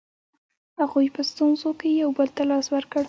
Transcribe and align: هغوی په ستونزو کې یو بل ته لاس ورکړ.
هغوی 0.79 1.07
په 1.15 1.21
ستونزو 1.29 1.69
کې 1.79 1.89
یو 2.01 2.09
بل 2.17 2.29
ته 2.35 2.43
لاس 2.51 2.65
ورکړ. 2.75 2.99